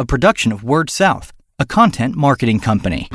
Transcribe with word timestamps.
a 0.00 0.06
production 0.06 0.50
of 0.50 0.64
Word 0.64 0.88
South, 0.88 1.30
a 1.58 1.66
content 1.66 2.16
marketing 2.16 2.58
company. 2.58 3.06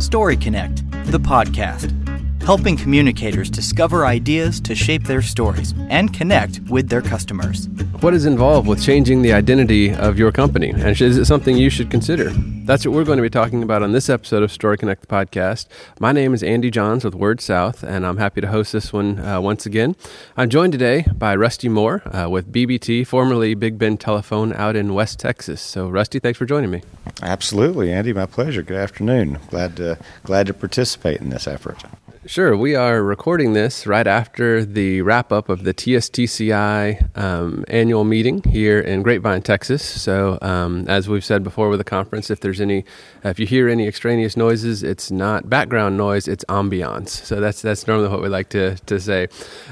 Story 0.00 0.36
Connect, 0.36 0.82
the 1.12 1.20
podcast, 1.20 2.01
helping 2.44 2.76
communicators 2.76 3.48
discover 3.48 4.04
ideas 4.04 4.60
to 4.60 4.74
shape 4.74 5.04
their 5.04 5.22
stories 5.22 5.74
and 5.88 6.12
connect 6.12 6.60
with 6.68 6.88
their 6.88 7.02
customers. 7.02 7.68
What 8.00 8.14
is 8.14 8.26
involved 8.26 8.66
with 8.66 8.82
changing 8.82 9.22
the 9.22 9.32
identity 9.32 9.94
of 9.94 10.18
your 10.18 10.32
company? 10.32 10.70
And 10.70 11.00
is 11.00 11.18
it 11.18 11.24
something 11.26 11.56
you 11.56 11.70
should 11.70 11.90
consider? 11.90 12.30
That's 12.64 12.84
what 12.84 12.94
we're 12.94 13.04
going 13.04 13.18
to 13.18 13.22
be 13.22 13.30
talking 13.30 13.62
about 13.62 13.82
on 13.82 13.92
this 13.92 14.08
episode 14.08 14.42
of 14.42 14.50
Story 14.50 14.76
Connect 14.76 15.02
the 15.02 15.06
podcast. 15.06 15.66
My 16.00 16.10
name 16.10 16.34
is 16.34 16.42
Andy 16.42 16.70
Johns 16.70 17.04
with 17.04 17.14
Word 17.14 17.40
South, 17.40 17.84
and 17.84 18.04
I'm 18.04 18.16
happy 18.16 18.40
to 18.40 18.48
host 18.48 18.72
this 18.72 18.92
one 18.92 19.20
uh, 19.20 19.40
once 19.40 19.64
again. 19.64 19.94
I'm 20.36 20.50
joined 20.50 20.72
today 20.72 21.06
by 21.14 21.36
Rusty 21.36 21.68
Moore 21.68 22.02
uh, 22.12 22.28
with 22.28 22.52
BBT, 22.52 23.06
formerly 23.06 23.54
Big 23.54 23.78
Bend 23.78 24.00
Telephone, 24.00 24.52
out 24.52 24.74
in 24.74 24.94
West 24.94 25.20
Texas. 25.20 25.60
So, 25.60 25.88
Rusty, 25.88 26.18
thanks 26.18 26.38
for 26.38 26.46
joining 26.46 26.70
me. 26.70 26.82
Absolutely, 27.22 27.92
Andy. 27.92 28.12
My 28.12 28.26
pleasure. 28.26 28.62
Good 28.62 28.78
afternoon. 28.78 29.38
Glad 29.48 29.76
to 29.76 29.98
glad 30.24 30.46
to 30.48 30.54
participate 30.54 31.20
in 31.20 31.30
this 31.30 31.46
effort. 31.46 31.84
Sure. 32.24 32.56
We 32.56 32.76
are 32.76 33.02
recording 33.02 33.52
this 33.52 33.84
right 33.84 34.06
after 34.06 34.64
the 34.64 35.02
wrap 35.02 35.32
up 35.32 35.48
of 35.48 35.64
the 35.64 35.74
TSTCI 35.74 37.18
um, 37.18 37.64
annual 37.66 38.04
meeting 38.04 38.44
here 38.44 38.78
in 38.78 39.02
Grapevine, 39.02 39.42
Texas. 39.42 39.82
So, 39.82 40.38
um, 40.40 40.86
as 40.86 41.08
we've 41.08 41.24
said 41.24 41.42
before 41.42 41.68
with 41.68 41.80
the 41.80 41.84
conference, 41.84 42.30
if 42.30 42.38
there's 42.38 42.60
any, 42.60 42.84
if 43.24 43.40
you 43.40 43.46
hear 43.46 43.68
any 43.68 43.88
extraneous 43.88 44.36
noises, 44.36 44.84
it's 44.84 45.10
not 45.10 45.50
background 45.50 45.96
noise, 45.96 46.28
it's 46.28 46.44
ambiance. 46.44 47.08
So 47.08 47.40
that's 47.40 47.60
that's 47.60 47.88
normally 47.88 48.08
what 48.08 48.22
we 48.22 48.28
like 48.28 48.50
to 48.50 48.76
to 48.76 49.00
say. 49.00 49.26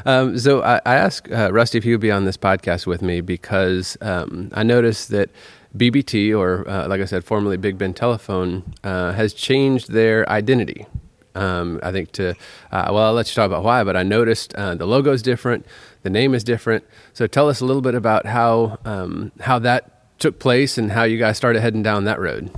Um, 0.05 0.37
so 0.37 0.61
I, 0.65 0.81
I 0.85 0.97
asked 0.97 1.31
uh, 1.31 1.53
Rusty 1.53 1.79
if 1.79 1.85
he 1.85 1.93
would 1.93 2.01
be 2.01 2.11
on 2.11 2.25
this 2.25 2.37
podcast 2.37 2.85
with 2.85 3.01
me 3.01 3.21
because 3.21 3.97
um, 4.01 4.51
I 4.53 4.65
noticed 4.65 5.11
that. 5.11 5.31
BBT, 5.77 6.37
or 6.37 6.69
uh, 6.69 6.89
like 6.89 7.01
I 7.01 7.05
said, 7.05 7.23
formerly 7.23 7.57
Big 7.57 7.79
Bend 7.79 7.95
Telephone, 7.95 8.75
uh, 8.83 9.13
has 9.13 9.33
changed 9.33 9.93
their 9.93 10.29
identity 10.29 10.85
um, 11.35 11.81
I 11.83 11.93
think 11.93 12.13
to 12.13 12.31
uh, 12.73 12.91
well, 12.91 12.99
I'll 12.99 13.13
let 13.13 13.29
you 13.29 13.35
talk 13.35 13.47
about 13.47 13.65
why, 13.65 13.85
but 13.85 13.97
I 13.97 14.03
noticed 14.03 14.55
uh, 14.55 14.75
the 14.75 14.87
logo 14.87 15.13
is 15.13 15.23
different, 15.23 15.67
the 16.03 16.11
name 16.11 16.35
is 16.35 16.45
different. 16.45 16.85
So 17.13 17.27
tell 17.27 17.49
us 17.49 17.61
a 17.61 17.65
little 17.65 17.83
bit 17.83 17.95
about 17.95 18.27
how 18.27 18.79
um, 18.85 19.33
how 19.41 19.59
that 19.61 20.19
took 20.19 20.39
place 20.39 20.79
and 20.79 20.93
how 20.93 21.05
you 21.05 21.19
guys 21.19 21.37
started 21.37 21.61
heading 21.61 21.83
down 21.83 22.05
that 22.05 22.21
road. 22.21 22.51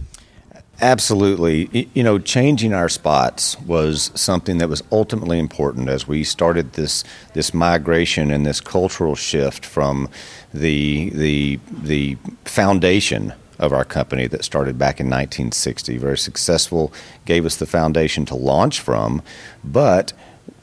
Absolutely. 0.81 1.89
You 1.95 2.03
know, 2.03 2.19
changing 2.19 2.75
our 2.75 2.89
spots 2.89 3.59
was 3.61 4.11
something 4.17 4.59
that 4.59 4.69
was 4.69 4.83
ultimately 4.91 5.39
important 5.39 5.89
as 5.89 6.09
we 6.09 6.25
started 6.25 6.73
this 6.73 7.05
this 7.35 7.55
migration 7.55 8.33
and 8.33 8.45
this 8.45 8.61
cultural 8.61 9.15
shift 9.15 9.65
from 9.65 10.09
the 10.53 11.11
the 11.11 11.61
the 11.71 12.17
foundation 12.45 13.33
of 13.63 13.73
our 13.73 13.85
company 13.85 14.27
that 14.27 14.45
started 14.45 14.77
back 14.77 15.01
in 15.01 15.07
1960. 15.07 15.97
Very 15.97 16.19
successful, 16.19 16.93
gave 17.25 17.47
us 17.47 17.57
the 17.57 17.65
foundation 17.65 18.27
to 18.27 18.35
launch 18.35 18.81
from. 18.81 19.23
But 19.65 20.13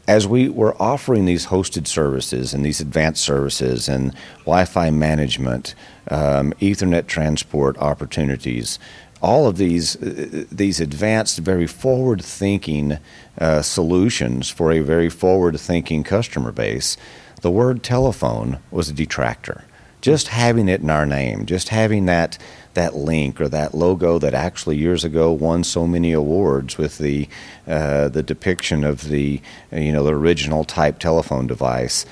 as 0.05 0.27
we 0.27 0.49
were 0.49 0.79
offering 0.81 1.25
these 1.25 1.47
hosted 1.47 1.87
services 1.87 2.53
and 2.53 2.65
these 2.65 2.81
advanced 2.81 3.23
services 3.23 3.87
and 3.87 4.13
Wi 4.39 4.65
Fi 4.65 4.89
management, 4.89 5.75
um, 6.11 6.51
Ethernet 6.59 7.07
transport 7.07 7.77
opportunities, 7.77 8.79
all 9.21 9.47
of 9.47 9.57
these 9.57 9.95
uh, 10.03 10.45
these 10.51 10.81
advanced, 10.81 11.39
very 11.39 11.67
forward 11.67 12.21
thinking 12.21 12.97
uh, 13.37 13.61
solutions 13.61 14.49
for 14.49 14.71
a 14.73 14.81
very 14.81 15.09
forward 15.09 15.57
thinking 15.57 16.03
customer 16.03 16.51
base, 16.51 16.97
the 17.41 17.51
word 17.51 17.81
telephone 17.81 18.59
was 18.71 18.89
a 18.89 18.93
detractor. 18.93 19.63
Just 20.01 20.29
having 20.29 20.69
it 20.69 20.81
in 20.81 20.89
our 20.89 21.05
name, 21.05 21.45
just 21.45 21.69
having 21.69 22.05
that 22.05 22.37
that 22.75 22.95
link 22.95 23.41
or 23.41 23.49
that 23.49 23.73
logo 23.73 24.19
that 24.19 24.33
actually 24.33 24.77
years 24.77 25.03
ago 25.03 25.31
won 25.31 25.63
so 25.63 25.85
many 25.85 26.13
awards 26.13 26.77
with 26.77 26.97
the 26.97 27.27
uh, 27.67 28.07
the 28.09 28.23
depiction 28.23 28.83
of 28.83 29.09
the 29.09 29.41
you 29.71 29.91
know 29.91 30.03
the 30.03 30.13
original 30.13 30.63
type 30.63 30.99
telephone 30.99 31.47
device. 31.47 32.05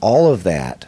All 0.00 0.32
of 0.32 0.42
that 0.44 0.86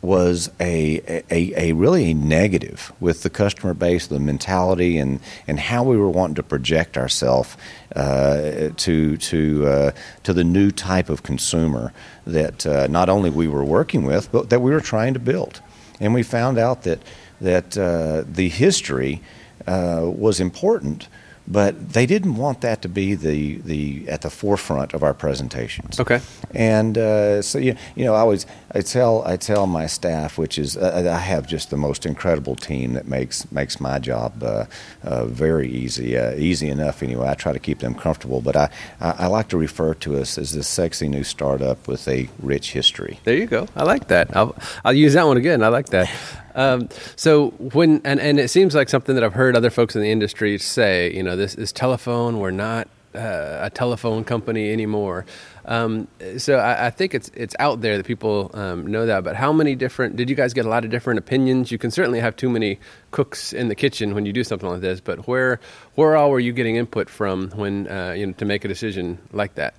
was 0.00 0.50
a, 0.60 1.22
a, 1.30 1.70
a 1.70 1.72
really 1.72 2.14
negative 2.14 2.92
with 3.00 3.22
the 3.22 3.30
customer 3.30 3.74
base, 3.74 4.06
the 4.06 4.20
mentality, 4.20 4.96
and, 4.98 5.20
and 5.48 5.58
how 5.58 5.82
we 5.82 5.96
were 5.96 6.10
wanting 6.10 6.36
to 6.36 6.42
project 6.42 6.96
ourselves 6.96 7.56
uh, 7.96 8.70
to 8.76 9.16
to 9.16 9.66
uh, 9.66 9.90
to 10.22 10.32
the 10.32 10.44
new 10.44 10.70
type 10.70 11.08
of 11.08 11.22
consumer 11.22 11.92
that 12.26 12.66
uh, 12.66 12.86
not 12.86 13.08
only 13.08 13.30
we 13.30 13.48
were 13.48 13.64
working 13.64 14.04
with, 14.04 14.30
but 14.30 14.50
that 14.50 14.60
we 14.60 14.70
were 14.70 14.80
trying 14.80 15.14
to 15.14 15.20
build. 15.20 15.60
And 16.00 16.14
we 16.14 16.22
found 16.22 16.58
out 16.58 16.82
that 16.82 17.00
that 17.40 17.76
uh, 17.76 18.24
the 18.26 18.48
history 18.48 19.20
uh, 19.66 20.02
was 20.04 20.40
important, 20.40 21.08
but 21.50 21.94
they 21.94 22.04
didn't 22.04 22.36
want 22.36 22.60
that 22.60 22.82
to 22.82 22.88
be 22.88 23.14
the, 23.14 23.56
the 23.58 24.06
at 24.08 24.20
the 24.20 24.30
forefront 24.30 24.92
of 24.92 25.02
our 25.02 25.14
presentations. 25.14 25.98
Okay. 25.98 26.20
And 26.54 26.98
uh, 26.98 27.40
so 27.40 27.58
you, 27.58 27.74
you 27.96 28.04
know, 28.04 28.14
I 28.14 28.20
always 28.20 28.44
I 28.72 28.82
tell 28.82 29.22
I 29.26 29.36
tell 29.36 29.66
my 29.66 29.86
staff, 29.86 30.36
which 30.36 30.58
is 30.58 30.76
uh, 30.76 31.10
I 31.10 31.18
have 31.18 31.46
just 31.46 31.70
the 31.70 31.76
most 31.76 32.04
incredible 32.04 32.54
team 32.54 32.92
that 32.92 33.08
makes 33.08 33.50
makes 33.50 33.80
my 33.80 33.98
job 33.98 34.42
uh, 34.42 34.66
uh 35.02 35.24
very 35.24 35.70
easy, 35.70 36.18
uh, 36.18 36.34
easy 36.34 36.68
enough 36.68 37.02
anyway. 37.02 37.28
I 37.28 37.34
try 37.34 37.52
to 37.52 37.58
keep 37.58 37.78
them 37.78 37.94
comfortable, 37.94 38.42
but 38.42 38.54
I, 38.54 38.70
I, 39.00 39.10
I 39.10 39.26
like 39.26 39.48
to 39.48 39.56
refer 39.56 39.94
to 39.94 40.18
us 40.18 40.36
as 40.36 40.52
this 40.52 40.68
sexy 40.68 41.08
new 41.08 41.24
startup 41.24 41.88
with 41.88 42.06
a 42.08 42.28
rich 42.42 42.72
history. 42.72 43.20
There 43.24 43.36
you 43.36 43.46
go. 43.46 43.68
I 43.74 43.84
like 43.84 44.08
that. 44.08 44.36
I'll 44.36 44.54
I'll 44.84 44.92
use 44.92 45.14
that 45.14 45.26
one 45.26 45.38
again. 45.38 45.62
I 45.62 45.68
like 45.68 45.86
that. 45.86 46.10
Um, 46.58 46.88
so 47.14 47.50
when 47.50 48.02
and, 48.04 48.18
and 48.18 48.40
it 48.40 48.48
seems 48.48 48.74
like 48.74 48.88
something 48.88 49.14
that 49.14 49.22
I've 49.22 49.32
heard 49.32 49.56
other 49.56 49.70
folks 49.70 49.94
in 49.94 50.02
the 50.02 50.10
industry 50.10 50.58
say, 50.58 51.14
you 51.14 51.22
know, 51.22 51.36
this 51.36 51.54
is 51.54 51.70
telephone. 51.70 52.40
We're 52.40 52.50
not 52.50 52.88
uh, 53.14 53.58
a 53.62 53.70
telephone 53.70 54.24
company 54.24 54.72
anymore. 54.72 55.24
Um, 55.66 56.08
so 56.36 56.56
I, 56.56 56.86
I, 56.86 56.90
think 56.90 57.14
it's 57.14 57.30
it's 57.34 57.54
out 57.60 57.80
there 57.80 57.96
that 57.96 58.06
people 58.06 58.50
um, 58.54 58.86
know 58.88 59.06
that. 59.06 59.22
But 59.22 59.36
how 59.36 59.52
many 59.52 59.76
different? 59.76 60.16
Did 60.16 60.28
you 60.28 60.34
guys 60.34 60.52
get 60.52 60.66
a 60.66 60.68
lot 60.68 60.84
of 60.84 60.90
different 60.90 61.18
opinions? 61.18 61.70
You 61.70 61.78
can 61.78 61.92
certainly 61.92 62.18
have 62.18 62.34
too 62.34 62.50
many 62.50 62.80
cooks 63.12 63.52
in 63.52 63.68
the 63.68 63.76
kitchen 63.76 64.14
when 64.14 64.26
you 64.26 64.32
do 64.32 64.42
something 64.42 64.68
like 64.68 64.80
this. 64.80 65.00
But 65.00 65.28
where 65.28 65.60
where 65.94 66.16
all 66.16 66.30
were 66.30 66.40
you 66.40 66.52
getting 66.52 66.74
input 66.74 67.08
from 67.08 67.50
when 67.50 67.86
uh, 67.86 68.14
you 68.16 68.26
know 68.26 68.32
to 68.32 68.44
make 68.44 68.64
a 68.64 68.68
decision 68.68 69.18
like 69.32 69.54
that? 69.54 69.74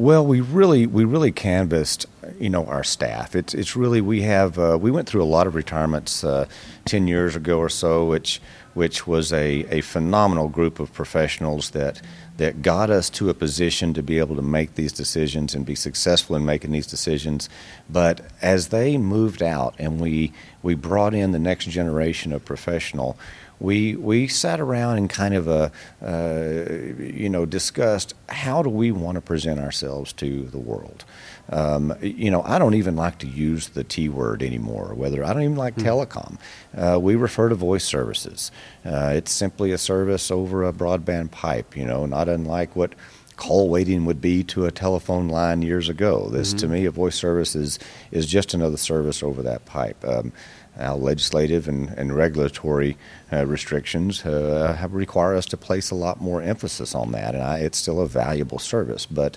Well, 0.00 0.24
we 0.24 0.40
really 0.40 0.86
we 0.86 1.04
really 1.04 1.30
canvassed, 1.30 2.06
you 2.38 2.48
know, 2.48 2.64
our 2.64 2.82
staff. 2.82 3.36
It's 3.36 3.52
it's 3.52 3.76
really 3.76 4.00
we 4.00 4.22
have 4.22 4.58
uh, 4.58 4.78
we 4.80 4.90
went 4.90 5.06
through 5.06 5.22
a 5.22 5.28
lot 5.28 5.46
of 5.46 5.54
retirements 5.54 6.24
uh, 6.24 6.46
ten 6.86 7.06
years 7.06 7.36
ago 7.36 7.58
or 7.58 7.68
so, 7.68 8.06
which 8.06 8.40
which 8.72 9.06
was 9.06 9.30
a, 9.30 9.66
a 9.68 9.82
phenomenal 9.82 10.48
group 10.48 10.80
of 10.80 10.90
professionals 10.94 11.72
that 11.72 12.00
that 12.38 12.62
got 12.62 12.88
us 12.88 13.10
to 13.10 13.28
a 13.28 13.34
position 13.34 13.92
to 13.92 14.02
be 14.02 14.18
able 14.18 14.36
to 14.36 14.42
make 14.42 14.74
these 14.74 14.94
decisions 14.94 15.54
and 15.54 15.66
be 15.66 15.74
successful 15.74 16.34
in 16.34 16.46
making 16.46 16.70
these 16.70 16.86
decisions. 16.86 17.50
But 17.90 18.22
as 18.40 18.68
they 18.68 18.96
moved 18.96 19.42
out 19.42 19.74
and 19.78 20.00
we 20.00 20.32
we 20.62 20.74
brought 20.76 21.12
in 21.12 21.32
the 21.32 21.38
next 21.38 21.68
generation 21.68 22.32
of 22.32 22.42
professional, 22.42 23.18
we 23.60 23.94
we 23.94 24.26
sat 24.26 24.58
around 24.58 24.96
and 24.96 25.08
kind 25.08 25.34
of 25.34 25.48
uh, 25.48 25.68
uh, 26.02 26.64
you 26.98 27.28
know 27.28 27.44
discussed 27.44 28.14
how 28.28 28.62
do 28.62 28.70
we 28.70 28.90
want 28.90 29.16
to 29.16 29.20
present 29.20 29.60
ourselves 29.60 30.12
to 30.14 30.44
the 30.44 30.58
world. 30.58 31.04
Um, 31.50 31.94
you 32.00 32.30
know, 32.30 32.42
I 32.42 32.58
don't 32.58 32.74
even 32.74 32.94
like 32.94 33.18
to 33.18 33.26
use 33.26 33.70
the 33.70 33.84
T 33.84 34.08
word 34.08 34.42
anymore. 34.42 34.94
Whether 34.94 35.24
I 35.24 35.32
don't 35.32 35.42
even 35.42 35.56
like 35.56 35.76
mm-hmm. 35.76 35.88
telecom, 35.88 36.38
uh, 36.76 36.98
we 37.00 37.16
refer 37.16 37.48
to 37.48 37.54
voice 37.54 37.84
services. 37.84 38.50
Uh, 38.84 39.12
it's 39.14 39.32
simply 39.32 39.72
a 39.72 39.78
service 39.78 40.30
over 40.30 40.64
a 40.64 40.72
broadband 40.72 41.30
pipe. 41.30 41.76
You 41.76 41.84
know, 41.84 42.06
not 42.06 42.28
unlike 42.28 42.74
what 42.76 42.94
call 43.40 43.70
waiting 43.70 44.04
would 44.04 44.20
be 44.20 44.44
to 44.44 44.66
a 44.66 44.70
telephone 44.70 45.28
line 45.28 45.62
years 45.62 45.88
ago. 45.88 46.28
This, 46.28 46.50
mm-hmm. 46.50 46.58
to 46.58 46.68
me, 46.68 46.84
a 46.84 46.90
voice 46.90 47.16
service 47.16 47.56
is, 47.56 47.78
is 48.12 48.26
just 48.26 48.52
another 48.52 48.76
service 48.76 49.22
over 49.22 49.42
that 49.42 49.64
pipe. 49.64 50.04
Um, 50.04 50.32
our 50.78 50.96
legislative 50.96 51.68
and, 51.68 51.90
and 51.90 52.14
regulatory 52.14 52.96
uh, 53.32 53.46
restrictions 53.46 54.24
uh, 54.24 54.76
have 54.78 54.94
require 54.94 55.34
us 55.34 55.46
to 55.46 55.56
place 55.56 55.90
a 55.90 55.94
lot 55.94 56.20
more 56.20 56.40
emphasis 56.42 56.94
on 56.94 57.12
that, 57.12 57.34
and 57.34 57.42
I, 57.42 57.58
it's 57.58 57.78
still 57.78 58.00
a 58.00 58.06
valuable 58.06 58.58
service. 58.58 59.06
But 59.06 59.36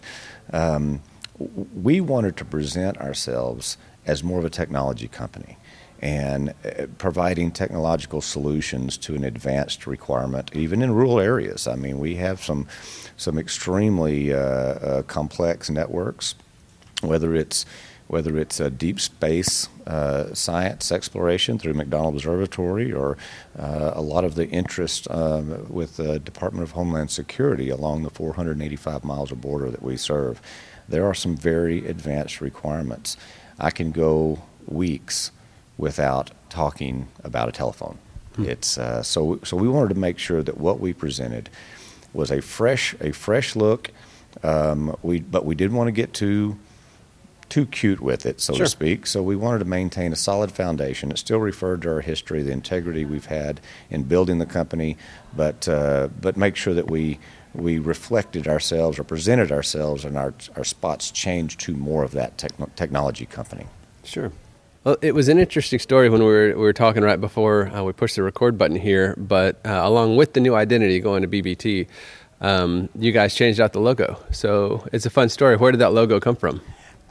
um, 0.51 1.01
we 1.39 2.01
wanted 2.01 2.38
to 2.38 2.45
present 2.45 2.97
ourselves 2.97 3.77
as 4.06 4.24
more 4.24 4.39
of 4.39 4.45
a 4.45 4.50
technology 4.50 5.07
company 5.07 5.57
and 6.03 6.50
uh, 6.50 6.88
providing 6.97 7.50
technological 7.50 8.19
solutions 8.19 8.97
to 8.97 9.15
an 9.15 9.24
advanced 9.24 9.88
requirement, 9.88 10.51
even 10.53 10.81
in 10.81 10.91
rural 10.94 11.18
areas. 11.18 11.65
I 11.65 11.75
mean, 11.75 11.97
we 11.97 12.15
have 12.15 12.44
some 12.44 12.68
some 13.15 13.38
extremely 13.38 14.33
uh, 14.33 14.38
uh, 14.38 15.01
complex 15.03 15.69
networks, 15.69 16.35
whether 17.01 17.33
it's 17.33 17.65
whether 18.07 18.38
it's 18.38 18.59
a 18.59 18.69
deep 18.69 19.00
space 19.00 19.69
uh, 19.88 20.33
science 20.33 20.91
exploration 20.91 21.57
through 21.57 21.73
McDonald 21.73 22.15
Observatory 22.15 22.91
or 22.91 23.17
uh, 23.57 23.91
a 23.94 24.01
lot 24.01 24.23
of 24.23 24.35
the 24.35 24.47
interest 24.50 25.07
um, 25.09 25.65
with 25.69 25.97
the 25.97 26.19
Department 26.19 26.63
of 26.63 26.71
Homeland 26.71 27.11
Security 27.11 27.69
along 27.69 28.03
the 28.03 28.09
485 28.09 29.03
miles 29.03 29.31
of 29.31 29.41
border 29.41 29.69
that 29.71 29.81
we 29.81 29.97
serve. 29.97 30.41
there 30.88 31.05
are 31.05 31.13
some 31.13 31.35
very 31.35 31.88
advanced 31.88 32.41
requirements. 32.41 33.17
I 33.57 33.71
can 33.71 33.91
go 33.91 34.41
weeks 34.67 35.31
without 35.77 36.31
talking 36.49 37.07
about 37.23 37.49
a 37.49 37.51
telephone. 37.51 37.97
Hmm. 38.35 38.45
It's 38.45 38.77
uh, 38.77 39.03
so 39.03 39.39
so 39.44 39.57
we 39.57 39.67
wanted 39.67 39.89
to 39.94 39.99
make 39.99 40.17
sure 40.17 40.41
that 40.44 40.57
what 40.57 40.79
we 40.79 40.94
presented 40.94 41.49
was 42.13 42.31
a 42.31 42.41
fresh 42.41 42.95
a 42.99 43.11
fresh 43.11 43.56
look. 43.56 43.91
Um, 44.44 44.95
we 45.03 45.19
but 45.19 45.45
we 45.45 45.56
didn't 45.56 45.77
want 45.77 45.88
to 45.88 45.91
get 45.91 46.13
too 46.13 46.57
too 47.53 47.67
cute 47.67 48.00
with 48.00 48.25
it, 48.25 48.41
so 48.41 48.55
sure. 48.55 48.65
to 48.65 48.69
speak. 48.69 49.05
So 49.05 49.21
we 49.21 49.35
wanted 49.35 49.59
to 49.59 49.65
maintain 49.65 50.11
a 50.11 50.15
solid 50.15 50.51
foundation. 50.51 51.11
It 51.11 51.19
still 51.19 51.38
referred 51.38 51.83
to 51.83 51.89
our 51.91 52.01
history, 52.01 52.41
the 52.41 52.51
integrity 52.51 53.05
we've 53.05 53.27
had 53.27 53.61
in 53.91 54.05
building 54.05 54.39
the 54.39 54.47
company, 54.47 54.97
but 55.38 55.67
uh, 55.67 56.09
but 56.19 56.35
make 56.35 56.55
sure 56.55 56.73
that 56.73 56.89
we 56.89 57.19
we 57.53 57.77
reflected 57.77 58.47
ourselves 58.47 58.97
or 58.97 59.03
presented 59.03 59.51
ourselves, 59.51 60.03
and 60.03 60.17
our 60.17 60.33
our 60.55 60.63
spots 60.63 61.11
changed 61.11 61.59
to 61.59 61.75
more 61.75 62.03
of 62.03 62.13
that 62.13 62.44
technology 62.75 63.27
company. 63.27 63.67
Sure. 64.03 64.31
Well, 64.83 64.97
it 65.03 65.13
was 65.13 65.29
an 65.29 65.38
interesting 65.38 65.77
story 65.77 66.09
when 66.09 66.21
we 66.21 66.25
were, 66.25 66.47
we 66.47 66.56
were 66.56 66.73
talking 66.73 67.03
right 67.03 67.21
before 67.21 67.67
uh, 67.67 67.83
we 67.83 67.94
pushed 67.94 68.15
the 68.15 68.23
record 68.23 68.57
button 68.57 68.75
here. 68.75 69.13
But 69.15 69.61
uh, 69.63 69.79
along 69.83 70.17
with 70.17 70.33
the 70.33 70.39
new 70.39 70.56
identity 70.56 70.99
going 70.99 71.21
to 71.21 71.27
BBT, 71.27 71.88
um, 72.41 72.89
you 72.99 73.11
guys 73.11 73.35
changed 73.35 73.61
out 73.61 73.73
the 73.73 73.79
logo. 73.79 74.19
So 74.31 74.85
it's 74.91 75.06
a 75.06 75.11
fun 75.11 75.29
story. 75.29 75.56
Where 75.56 75.71
did 75.71 75.81
that 75.81 75.94
logo 75.94 76.19
come 76.19 76.35
from? 76.35 76.59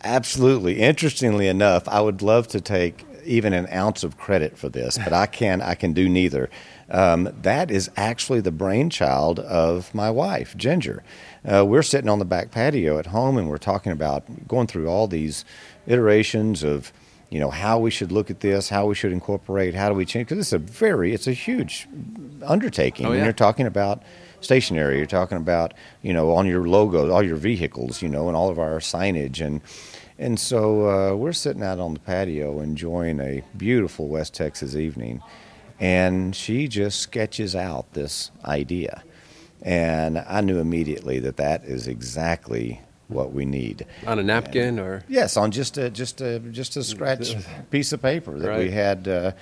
Absolutely. 0.05 0.81
Interestingly 0.81 1.49
enough, 1.49 1.89
I 1.89 2.01
would 2.01 2.23
love 2.23 2.49
to 2.49 2.61
take 2.61 3.05
even 3.25 3.53
an 3.53 3.69
ounce 3.73 4.03
of 4.03 4.17
credit 4.19 4.59
for 4.59 4.69
this, 4.69 4.99
but 4.99 5.13
I 5.13 5.27
can 5.27 5.61
I 5.63 5.75
can 5.75 5.93
do 5.93 6.09
neither. 6.09 6.51
Um, 6.91 7.33
that 7.43 7.71
is 7.71 7.91
actually 7.97 8.41
the 8.41 8.51
brainchild 8.51 9.39
of 9.39 9.95
my 9.95 10.11
wife, 10.11 10.57
Ginger. 10.57 11.03
Uh, 11.45 11.65
we're 11.65 11.83
sitting 11.83 12.11
on 12.11 12.19
the 12.19 12.25
back 12.25 12.51
patio 12.51 12.99
at 12.99 13.07
home, 13.07 13.39
and 13.39 13.49
we're 13.49 13.59
talking 13.59 13.93
about 13.93 14.49
going 14.49 14.67
through 14.67 14.89
all 14.89 15.07
these 15.07 15.45
iterations 15.87 16.63
of 16.63 16.93
you 17.31 17.41
know 17.41 17.51
how 17.51 17.79
we 17.79 17.91
should 17.91 18.13
look 18.13 18.31
at 18.31 18.41
this, 18.41 18.69
how 18.69 18.87
we 18.87 18.95
should 18.95 19.13
incorporate, 19.13 19.75
how 19.75 19.89
do 19.89 19.95
we 19.95 20.05
change? 20.05 20.29
Because 20.29 20.39
it's 20.39 20.53
a 20.53 20.59
very, 20.59 21.15
it's 21.15 21.27
a 21.27 21.33
huge 21.33 21.89
undertaking. 22.45 23.07
Oh, 23.07 23.13
yeah. 23.13 23.25
you're 23.25 23.33
talking 23.33 23.67
about 23.67 24.03
stationery, 24.45 24.99
you're 24.99 25.07
talking 25.07 25.39
about 25.39 25.75
you 26.03 26.13
know 26.13 26.33
on 26.33 26.47
your 26.47 26.67
logos, 26.67 27.11
all 27.11 27.23
your 27.23 27.37
vehicles, 27.37 28.03
you 28.03 28.09
know, 28.09 28.29
and 28.29 28.37
all 28.37 28.51
of 28.51 28.59
our 28.59 28.79
signage, 28.79 29.45
and 29.45 29.61
and 30.19 30.39
so 30.39 30.89
uh, 30.89 31.17
we're 31.17 31.33
sitting 31.33 31.63
out 31.63 31.79
on 31.79 31.95
the 31.95 32.01
patio 32.01 32.61
enjoying 32.61 33.21
a 33.21 33.43
beautiful 33.57 34.09
West 34.09 34.35
Texas 34.35 34.77
evening, 34.77 35.23
and 35.81 36.35
she 36.35 36.69
just 36.69 37.01
sketches 37.01 37.57
out 37.57 37.93
this 37.93 38.31
idea, 38.45 39.03
and 39.63 40.19
I 40.19 40.41
knew 40.41 40.59
immediately 40.59 41.19
that 41.21 41.37
that 41.39 41.65
is 41.65 41.89
exactly 41.89 42.81
what 43.09 43.33
we 43.33 43.45
need. 43.45 43.87
On 44.07 44.19
a 44.19 44.23
napkin 44.23 44.69
and, 44.69 44.81
or? 44.81 45.05
Yes, 45.09 45.37
on 45.37 45.51
just 45.51 45.79
a 45.79 45.91
just 45.91 46.21
a 46.21 46.39
just 46.39 46.77
a 46.77 46.83
scratch 46.83 47.35
piece 47.71 47.93
of 47.93 48.03
paper 48.03 48.39
that 48.39 48.49
right. 48.49 48.59
we 48.59 48.71
had. 48.71 49.07
Uh, 49.07 49.33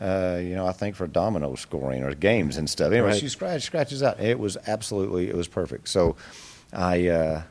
uh, 0.00 0.38
you 0.40 0.54
know, 0.54 0.66
I 0.66 0.72
think 0.72 0.96
for 0.96 1.06
domino 1.06 1.54
scoring 1.54 2.02
or 2.02 2.14
games 2.14 2.56
and 2.56 2.68
stuff. 2.68 2.92
Anyway, 2.92 3.08
right. 3.08 3.20
she 3.20 3.28
scratch, 3.28 3.62
scratches 3.62 4.02
out. 4.02 4.18
It 4.20 4.38
was 4.38 4.56
absolutely, 4.66 5.28
it 5.28 5.36
was 5.36 5.48
perfect. 5.48 5.88
So, 5.88 6.16
I 6.72 7.08
uh, 7.08 7.42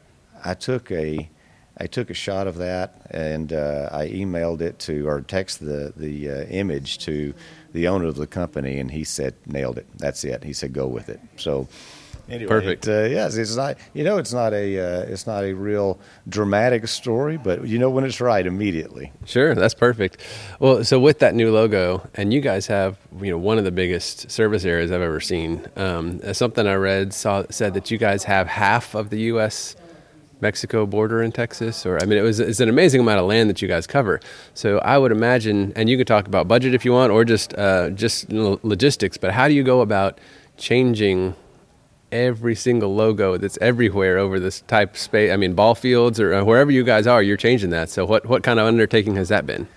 I 0.44 0.54
took 0.54 0.92
a 0.92 1.30
I 1.78 1.88
took 1.88 2.10
a 2.10 2.14
shot 2.14 2.48
of 2.48 2.58
that 2.58 3.08
and 3.12 3.54
uh, 3.54 3.90
I 3.92 4.08
emailed 4.08 4.62
it 4.62 4.80
to 4.80 5.08
or 5.08 5.22
texted 5.22 5.60
the 5.60 5.94
the 5.96 6.30
uh, 6.30 6.44
image 6.46 7.00
to 7.00 7.34
the 7.72 7.88
owner 7.88 8.06
of 8.06 8.16
the 8.16 8.28
company, 8.28 8.80
and 8.80 8.92
he 8.92 9.04
said, 9.04 9.36
"Nailed 9.46 9.78
it. 9.78 9.88
That's 9.98 10.24
it." 10.24 10.44
He 10.44 10.54
said, 10.54 10.74
"Go 10.74 10.88
with 10.88 11.10
it." 11.10 11.20
So 11.38 11.68
Anyway, 12.30 12.48
Perfect. 12.48 12.88
It, 12.88 13.06
uh, 13.06 13.10
yes, 13.10 13.36
it's 13.36 13.56
not. 13.56 13.78
You 13.94 14.04
know, 14.04 14.18
it's 14.18 14.34
not 14.34 14.54
a. 14.54 14.80
Uh, 14.80 15.02
it's 15.02 15.26
not 15.26 15.44
a 15.44 15.54
real 15.54 16.00
dramatic 16.28 16.88
story, 16.88 17.38
but 17.38 17.68
you 17.68 17.80
know 17.80 17.90
when 17.90 18.04
it's 18.04 18.22
right 18.22 18.46
immediately. 18.46 19.12
Sure, 19.26 19.56
that's 19.56 19.74
perfect. 19.74 20.18
Well, 20.60 20.84
so 20.84 21.00
with 21.00 21.20
that 21.20 21.34
new 21.34 21.52
logo, 21.52 22.08
and 22.14 22.34
you 22.34 22.42
guys 22.42 22.68
have 22.68 22.98
you 23.20 23.32
know 23.32 23.38
one 23.38 23.58
of 23.58 23.64
the 23.64 23.72
biggest 23.72 24.30
service 24.30 24.64
areas 24.64 24.92
I've 24.92 25.02
ever 25.02 25.20
seen. 25.20 25.66
Um, 25.76 26.22
something 26.34 26.68
I 26.68 26.76
read 26.76 27.14
saw 27.14 27.44
said 27.50 27.74
that 27.74 27.90
you 27.90 27.98
guys 27.98 28.24
have 28.26 28.48
half 28.48 28.94
of 28.94 29.10
the 29.10 29.20
U.S. 29.22 29.76
Mexico 30.42 30.86
border 30.86 31.22
in 31.22 31.32
Texas, 31.32 31.86
or 31.86 32.02
I 32.02 32.06
mean, 32.06 32.18
it 32.18 32.24
was 32.24 32.40
it's 32.40 32.60
an 32.60 32.70
amazing 32.70 33.02
amount 33.02 33.20
of 33.20 33.26
land 33.26 33.50
that 33.50 33.62
you 33.62 33.68
guys 33.68 33.88
cover. 33.88 34.20
So 34.54 34.78
I 34.80 34.98
would 34.98 35.12
imagine, 35.12 35.74
and 35.76 35.90
you 35.90 35.98
could 35.98 36.08
talk 36.08 36.28
about 36.28 36.48
budget 36.48 36.74
if 36.74 36.86
you 36.86 36.94
want, 36.94 37.12
or 37.12 37.26
just 37.26 37.54
uh, 37.56 37.90
just 37.90 38.32
logistics. 38.32 39.18
But 39.18 39.32
how 39.32 39.48
do 39.48 39.54
you 39.54 39.64
go 39.64 39.82
about 39.82 40.20
changing 40.58 41.36
every 42.12 42.56
single 42.56 42.96
logo 42.96 43.38
that's 43.38 43.58
everywhere 43.62 44.18
over 44.18 44.40
this 44.40 44.62
type 44.62 44.98
space. 44.98 45.32
I 45.32 45.38
mean, 45.38 45.54
ball 45.54 45.76
fields 45.76 46.20
or 46.20 46.34
uh, 46.34 46.44
wherever 46.44 46.72
you 46.72 46.84
guys 46.84 47.08
are, 47.08 47.22
you're 47.22 47.38
changing 47.38 47.70
that. 47.72 47.90
So, 47.90 48.06
what 48.06 48.26
what 48.26 48.44
kind 48.44 48.60
of 48.60 48.66
undertaking 48.66 49.16
has 49.16 49.30
that 49.30 49.46
been? 49.46 49.68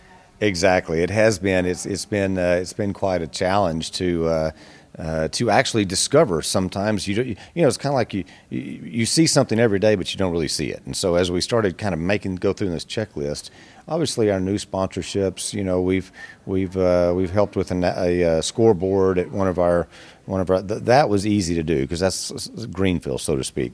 Exactly, 0.40 1.02
it 1.02 1.10
has 1.10 1.38
been. 1.38 1.66
It's 1.66 1.86
it's 1.86 2.04
been 2.04 2.38
uh, 2.38 2.58
it's 2.60 2.72
been 2.72 2.92
quite 2.92 3.22
a 3.22 3.26
challenge 3.26 3.92
to. 3.92 4.26
Uh, 4.26 4.50
uh, 4.98 5.26
to 5.28 5.48
actually 5.48 5.86
discover 5.86 6.42
sometimes 6.42 7.08
you 7.08 7.22
you 7.22 7.62
know 7.62 7.66
it's 7.66 7.78
kind 7.78 7.94
of 7.94 7.96
like 7.96 8.12
you, 8.12 8.24
you, 8.50 8.60
you 8.60 9.06
see 9.06 9.26
something 9.26 9.58
every 9.58 9.78
day 9.78 9.94
but 9.94 10.12
you 10.12 10.18
don't 10.18 10.32
really 10.32 10.46
see 10.46 10.68
it 10.68 10.82
and 10.84 10.94
so 10.94 11.14
as 11.14 11.30
we 11.30 11.40
started 11.40 11.78
kind 11.78 11.94
of 11.94 11.98
making 11.98 12.36
go 12.36 12.52
through 12.52 12.68
this 12.68 12.84
checklist 12.84 13.48
obviously 13.88 14.30
our 14.30 14.38
new 14.38 14.56
sponsorships 14.56 15.54
you 15.54 15.64
know 15.64 15.80
we've 15.80 16.12
we've 16.44 16.76
uh, 16.76 17.10
we've 17.16 17.30
helped 17.30 17.56
with 17.56 17.70
a, 17.70 17.94
a, 17.98 18.20
a, 18.20 18.42
scoreboard 18.42 19.18
at 19.18 19.30
one 19.30 19.48
of 19.48 19.58
our 19.58 19.88
one 20.26 20.40
of 20.40 20.50
our 20.50 20.62
th- 20.62 20.82
that 20.82 21.08
was 21.08 21.26
easy 21.26 21.54
to 21.54 21.62
do 21.62 21.80
because 21.82 22.00
that's 22.00 22.48
greenfield, 22.68 23.20
so 23.20 23.36
to 23.36 23.44
speak. 23.44 23.72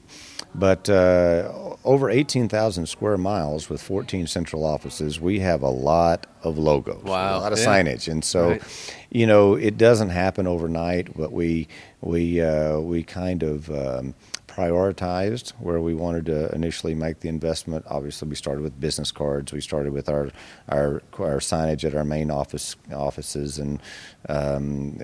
But 0.55 0.89
uh, 0.89 1.75
over 1.83 2.09
18,000 2.09 2.87
square 2.87 3.17
miles 3.17 3.69
with 3.69 3.81
14 3.81 4.25
central 4.27 4.65
offices, 4.65 5.19
we 5.19 5.39
have 5.39 5.61
a 5.61 5.69
lot 5.69 6.25
of 6.41 6.57
logos, 6.57 7.03
wow. 7.03 7.37
a 7.37 7.41
lot 7.41 7.53
of 7.53 7.59
yeah. 7.59 7.65
signage, 7.65 8.07
and 8.11 8.23
so 8.23 8.49
right. 8.51 8.95
you 9.11 9.27
know 9.27 9.55
it 9.55 9.77
doesn't 9.77 10.09
happen 10.09 10.47
overnight. 10.47 11.15
But 11.15 11.31
we 11.31 11.67
we 12.01 12.41
uh, 12.41 12.79
we 12.79 13.03
kind 13.03 13.43
of 13.43 13.69
um, 13.69 14.15
prioritized 14.59 15.51
where 15.59 15.79
we 15.79 15.93
wanted 15.93 16.25
to 16.25 16.53
initially 16.53 16.93
make 16.93 17.21
the 17.21 17.29
investment. 17.29 17.85
Obviously, 17.87 18.27
we 18.27 18.35
started 18.35 18.61
with 18.61 18.77
business 18.79 19.09
cards. 19.09 19.53
We 19.53 19.61
started 19.61 19.93
with 19.93 20.09
our 20.09 20.31
our, 20.67 21.01
our 21.17 21.39
signage 21.39 21.85
at 21.85 21.95
our 21.95 22.03
main 22.03 22.29
office 22.29 22.75
offices, 22.93 23.57
and 23.57 23.79
um, 24.27 24.99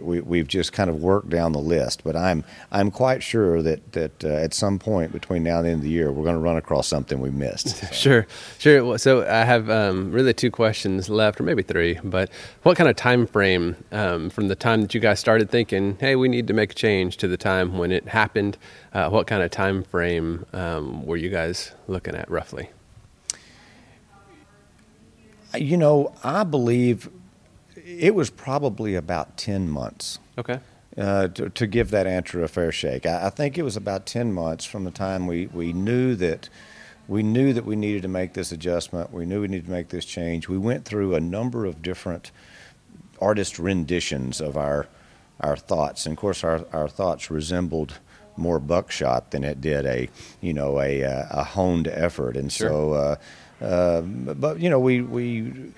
we, 0.00 0.20
we've 0.20 0.48
just 0.48 0.72
kind 0.72 0.90
of 0.90 0.96
worked 0.96 1.28
down 1.28 1.52
the 1.52 1.60
list. 1.60 2.02
But 2.02 2.16
I'm 2.16 2.42
I'm 2.72 2.90
quite 2.90 3.22
sure 3.22 3.62
that 3.62 3.92
that 3.92 4.24
uh, 4.24 4.28
at 4.28 4.52
some 4.54 4.78
point 4.78 5.12
between 5.12 5.44
now 5.44 5.58
and 5.58 5.66
the 5.66 5.70
end 5.70 5.78
of 5.78 5.84
the 5.84 5.90
year, 5.90 6.10
we're 6.10 6.24
going 6.24 6.34
to 6.34 6.40
run 6.40 6.56
across 6.56 6.88
something 6.88 7.20
we 7.20 7.30
missed. 7.30 7.76
So. 7.76 7.86
sure, 7.92 8.26
sure. 8.58 8.98
So 8.98 9.22
I 9.22 9.44
have 9.44 9.70
um, 9.70 10.10
really 10.10 10.34
two 10.34 10.50
questions 10.50 11.08
left, 11.08 11.40
or 11.40 11.44
maybe 11.44 11.62
three. 11.62 12.00
But 12.02 12.28
what 12.64 12.76
kind 12.76 12.90
of 12.90 12.96
time 12.96 13.28
frame 13.28 13.76
um, 13.92 14.30
from 14.30 14.48
the 14.48 14.56
time 14.56 14.82
that 14.82 14.94
you 14.94 15.00
guys 15.00 15.20
started 15.20 15.48
thinking, 15.48 15.96
"Hey, 16.00 16.16
we 16.16 16.28
need 16.28 16.48
to 16.48 16.54
make 16.54 16.72
a 16.72 16.74
change," 16.74 17.18
to 17.18 17.28
the 17.28 17.36
time 17.36 17.78
when 17.78 17.92
it 17.92 18.08
happened? 18.08 18.58
Uh, 18.96 19.10
what 19.10 19.26
kind 19.26 19.42
of 19.42 19.50
time 19.50 19.82
frame 19.82 20.46
um, 20.54 21.04
were 21.04 21.18
you 21.18 21.28
guys 21.28 21.72
looking 21.86 22.14
at 22.14 22.30
roughly? 22.30 22.70
You 25.54 25.76
know, 25.76 26.14
I 26.24 26.44
believe 26.44 27.10
it 27.84 28.14
was 28.14 28.30
probably 28.30 28.94
about 28.94 29.36
10 29.36 29.68
months. 29.68 30.18
Okay. 30.38 30.60
Uh, 30.96 31.28
to, 31.28 31.50
to, 31.50 31.66
give 31.66 31.90
that 31.90 32.06
answer 32.06 32.42
a 32.42 32.48
fair 32.48 32.72
shake. 32.72 33.04
I, 33.04 33.26
I, 33.26 33.28
think 33.28 33.58
it 33.58 33.64
was 33.64 33.76
about 33.76 34.06
10 34.06 34.32
months 34.32 34.64
from 34.64 34.84
the 34.84 34.90
time 34.90 35.26
we, 35.26 35.48
we 35.48 35.74
knew 35.74 36.14
that 36.14 36.48
we 37.06 37.22
knew 37.22 37.52
that 37.52 37.66
we 37.66 37.76
needed 37.76 38.00
to 38.00 38.08
make 38.08 38.32
this 38.32 38.50
adjustment. 38.50 39.12
We 39.12 39.26
knew 39.26 39.42
we 39.42 39.48
needed 39.48 39.66
to 39.66 39.72
make 39.72 39.90
this 39.90 40.06
change. 40.06 40.48
We 40.48 40.56
went 40.56 40.86
through 40.86 41.14
a 41.14 41.20
number 41.20 41.66
of 41.66 41.82
different 41.82 42.30
artist 43.20 43.58
renditions 43.58 44.40
of 44.40 44.56
our 44.56 44.86
our 45.38 45.54
thoughts. 45.54 46.06
And 46.06 46.14
of 46.14 46.18
course, 46.18 46.42
our, 46.42 46.64
our 46.72 46.88
thoughts 46.88 47.30
resembled 47.30 47.98
more 48.36 48.58
buckshot 48.58 49.30
than 49.30 49.44
it 49.44 49.60
did 49.60 49.86
a 49.86 50.08
you 50.40 50.52
know 50.52 50.80
a 50.80 51.02
a 51.02 51.44
honed 51.44 51.88
effort, 51.88 52.36
and 52.36 52.52
sure. 52.52 52.68
so. 52.68 52.92
Uh, 52.92 53.16
uh, 53.60 54.02
but 54.02 54.60
you 54.60 54.68
know, 54.68 54.78
we 54.78 55.00
we 55.00 55.72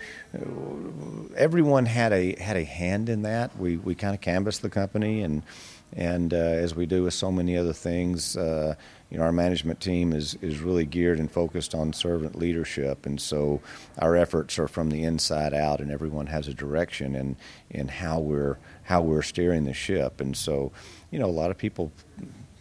everyone 1.36 1.86
had 1.86 2.12
a 2.12 2.34
had 2.40 2.56
a 2.56 2.64
hand 2.64 3.08
in 3.08 3.22
that. 3.22 3.56
We 3.56 3.76
we 3.76 3.94
kind 3.94 4.14
of 4.14 4.20
canvassed 4.20 4.62
the 4.62 4.68
company, 4.68 5.22
and 5.22 5.44
and 5.92 6.34
uh, 6.34 6.36
as 6.36 6.74
we 6.74 6.86
do 6.86 7.04
with 7.04 7.14
so 7.14 7.30
many 7.30 7.56
other 7.56 7.72
things, 7.72 8.36
uh, 8.36 8.74
you 9.10 9.18
know, 9.18 9.24
our 9.24 9.32
management 9.32 9.80
team 9.80 10.12
is 10.12 10.36
is 10.42 10.58
really 10.58 10.84
geared 10.84 11.20
and 11.20 11.30
focused 11.30 11.72
on 11.72 11.92
servant 11.92 12.34
leadership, 12.34 13.06
and 13.06 13.20
so 13.20 13.60
our 13.98 14.16
efforts 14.16 14.58
are 14.58 14.68
from 14.68 14.90
the 14.90 15.04
inside 15.04 15.54
out, 15.54 15.80
and 15.80 15.92
everyone 15.92 16.26
has 16.26 16.48
a 16.48 16.54
direction 16.54 17.14
in 17.14 17.36
in 17.70 17.86
how 17.86 18.18
we're 18.18 18.58
how 18.82 19.00
we're 19.02 19.22
steering 19.22 19.64
the 19.64 19.72
ship, 19.72 20.20
and 20.20 20.36
so 20.36 20.72
you 21.10 21.18
know, 21.18 21.26
a 21.26 21.30
lot 21.30 21.50
of 21.50 21.58
people 21.58 21.92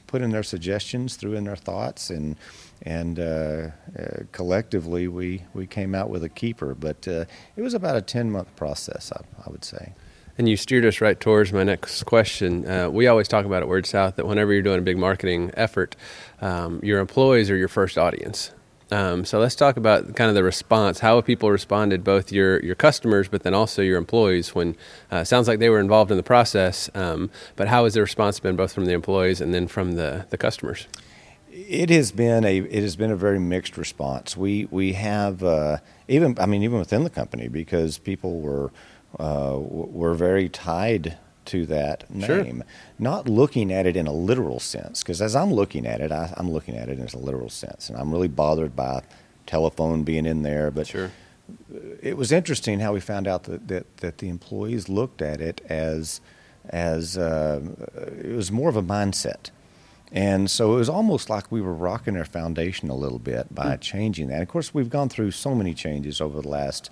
put 0.08 0.22
in 0.22 0.32
their 0.32 0.44
suggestions, 0.44 1.16
threw 1.16 1.34
in 1.34 1.44
their 1.44 1.56
thoughts, 1.56 2.10
and 2.10 2.36
and 2.82 3.20
uh, 3.20 3.70
uh, 3.98 4.24
collectively 4.32 5.08
we 5.08 5.44
we 5.54 5.68
came 5.68 5.94
out 5.94 6.10
with 6.10 6.24
a 6.24 6.30
keeper. 6.30 6.74
But 6.74 7.08
uh, 7.08 7.26
it 7.56 7.62
was 7.62 7.74
about 7.74 7.96
a 7.96 8.02
ten 8.02 8.32
month 8.32 8.56
process, 8.56 9.12
I, 9.12 9.22
I, 9.46 9.52
would 9.52 9.66
say. 9.66 9.94
And 10.38 10.48
you 10.48 10.56
steered 10.56 10.86
us 10.86 11.02
right 11.02 11.20
towards 11.20 11.52
my 11.52 11.64
next 11.64 12.04
question. 12.04 12.68
Uh, 12.70 12.90
we 12.90 13.08
always 13.08 13.28
talk 13.28 13.46
about 13.46 13.64
at 13.64 13.68
Word 13.68 13.86
South 13.86 14.16
that 14.16 14.28
whenever 14.28 14.54
you're 14.54 14.62
doing 14.62 14.80
a 14.80 14.84
big 14.84 14.98
marketing 14.98 15.52
effort, 15.56 15.96
um, 16.42 16.80
your 16.84 17.00
employees 17.00 17.50
are 17.50 17.58
your 17.58 17.68
first 17.68 17.98
audience 17.98 18.52
Um, 18.92 19.26
so 19.26 19.40
let's 19.40 19.56
talk 19.56 19.76
about 19.76 20.16
kind 20.16 20.30
of 20.30 20.36
the 20.36 20.44
response. 20.44 21.00
How 21.00 21.18
have 21.18 21.26
people 21.26 21.52
responded, 21.52 22.04
both 22.04 22.32
your 22.32 22.60
your 22.64 22.76
customers, 22.76 23.28
but 23.28 23.44
then 23.44 23.54
also 23.54 23.82
your 23.82 23.98
employees? 23.98 24.56
When 24.56 24.76
uh, 25.12 25.24
sounds 25.24 25.48
like 25.48 25.60
they 25.60 25.70
were 25.70 25.80
involved 25.80 26.10
in 26.12 26.18
the 26.18 26.24
process, 26.24 26.90
um, 26.96 27.30
but 27.56 27.68
how 27.68 27.84
has 27.84 27.96
the 27.96 28.02
response 28.02 28.40
been, 28.40 28.56
both 28.56 28.74
from 28.74 28.86
the 28.86 28.94
employees 28.94 29.42
and 29.42 29.54
then 29.54 29.68
from 29.68 29.94
the 29.94 30.26
the 30.30 30.38
customers? 30.38 30.88
It 31.52 31.90
has 31.90 32.12
been 32.12 32.46
a 32.46 32.60
it 32.60 32.82
has 32.82 32.96
been 32.96 33.12
a 33.12 33.16
very 33.18 33.40
mixed 33.40 33.78
response. 33.78 34.38
We 34.38 34.66
we 34.72 34.94
have 34.94 35.44
uh, 35.44 35.78
even 36.08 36.38
I 36.40 36.46
mean 36.46 36.64
even 36.64 36.80
within 36.80 37.04
the 37.04 37.10
company 37.10 37.50
because 37.50 37.98
people 37.98 38.40
were 38.40 38.72
uh, 39.20 39.58
were 39.60 40.14
very 40.14 40.48
tied 40.48 41.18
to 41.48 41.66
that 41.68 42.10
name, 42.10 42.58
sure. 42.58 42.66
not 43.00 43.28
looking 43.28 43.72
at 43.72 43.86
it 43.86 43.98
in 43.98 44.08
a 44.08 44.14
literal 44.14 44.60
sense. 44.60 45.04
Because 45.04 45.22
as 45.22 45.36
I'm 45.36 45.52
looking 45.52 45.86
at 45.86 46.02
it, 46.02 46.12
I, 46.12 46.34
am 46.38 46.52
looking 46.52 46.76
at 46.76 46.90
it 46.90 47.00
in 47.00 47.08
a 47.08 47.18
literal 47.18 47.50
sense, 47.50 47.90
and 47.90 47.98
I'm 47.98 48.12
really 48.12 48.28
bothered 48.28 48.76
by 48.76 49.04
telephone 49.46 50.04
being 50.04 50.26
in 50.26 50.44
there. 50.44 50.72
But 50.72 50.88
sure. 50.88 51.12
it 52.02 52.18
was 52.18 52.32
interesting 52.32 52.80
how 52.80 52.94
we 52.94 53.00
found 53.00 53.28
out 53.28 53.44
that, 53.44 53.68
that, 53.68 53.98
that 53.98 54.18
the 54.20 54.30
employees 54.30 54.90
looked 54.90 55.22
at 55.22 55.42
it 55.42 55.62
as 55.68 56.22
as 56.70 57.18
uh, 57.18 57.62
it 58.22 58.36
was 58.36 58.52
more 58.52 58.70
of 58.70 58.76
a 58.76 58.82
mindset. 58.82 59.52
And 60.12 60.50
so 60.50 60.76
it 60.76 60.78
was 60.78 60.90
almost 60.90 61.30
like 61.30 61.52
we 61.52 61.62
were 61.62 61.74
rocking 61.74 62.14
their 62.14 62.26
foundation 62.26 62.90
a 62.90 62.96
little 62.96 63.20
bit 63.20 63.54
by 63.54 63.76
mm. 63.76 63.82
changing 63.82 64.28
that. 64.30 64.42
Of 64.42 64.48
course, 64.48 64.74
we've 64.74 64.90
gone 64.90 65.10
through 65.10 65.32
so 65.32 65.54
many 65.54 65.74
changes 65.74 66.22
over 66.22 66.42
the 66.42 66.48
last, 66.48 66.90